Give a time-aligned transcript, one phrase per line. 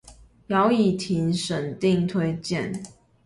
[0.47, 2.83] 姚以婷審定推薦